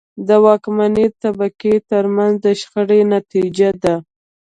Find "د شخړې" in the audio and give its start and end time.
2.45-3.01